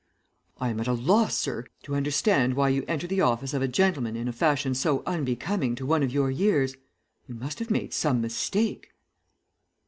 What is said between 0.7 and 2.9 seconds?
at a loss, sir, to understand why you